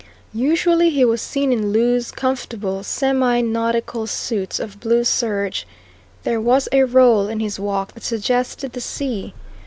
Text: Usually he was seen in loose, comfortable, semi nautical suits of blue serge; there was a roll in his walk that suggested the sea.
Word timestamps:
Usually 0.33 0.89
he 0.89 1.05
was 1.05 1.21
seen 1.21 1.53
in 1.53 1.71
loose, 1.71 2.09
comfortable, 2.09 2.81
semi 2.81 3.41
nautical 3.41 4.07
suits 4.07 4.59
of 4.59 4.79
blue 4.79 5.03
serge; 5.03 5.67
there 6.23 6.41
was 6.41 6.67
a 6.71 6.85
roll 6.85 7.27
in 7.27 7.39
his 7.39 7.59
walk 7.59 7.93
that 7.93 8.01
suggested 8.01 8.73
the 8.73 8.81
sea. 8.81 9.35